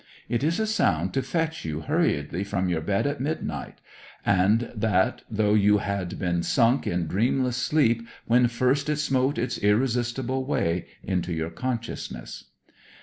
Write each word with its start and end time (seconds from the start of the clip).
It 0.27 0.43
is 0.43 0.59
a 0.59 0.65
sound 0.65 1.13
to 1.13 1.21
fetch 1.21 1.63
you 1.63 1.81
hurriedly 1.81 2.43
from 2.43 2.67
your 2.67 2.81
bed 2.81 3.05
at 3.05 3.21
midnight; 3.21 3.81
and 4.25 4.71
that 4.73 5.21
though 5.29 5.53
you 5.53 5.77
had 5.77 6.17
been 6.17 6.41
sunk 6.41 6.87
in 6.87 7.05
dreamless 7.05 7.57
sleep 7.57 8.07
when 8.25 8.47
first 8.47 8.89
it 8.89 8.97
smote 8.97 9.37
its 9.37 9.59
irresistible 9.59 10.43
way 10.43 10.87
into 11.03 11.31
your 11.31 11.51
consciousness. 11.51 12.45